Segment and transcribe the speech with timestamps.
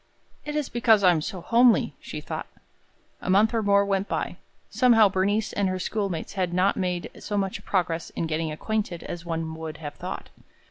[0.45, 2.47] "It is because I am so homely!" she thought.
[3.21, 4.37] A month or more went by.
[4.71, 9.27] Somehow Bernice and her schoolmates had not made so much progress in getting acquainted as
[9.27, 10.29] one would have thought.